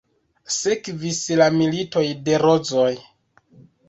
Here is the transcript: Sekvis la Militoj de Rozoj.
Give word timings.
Sekvis 0.53 1.19
la 1.41 1.49
Militoj 1.57 2.03
de 2.31 2.39
Rozoj. 2.45 2.89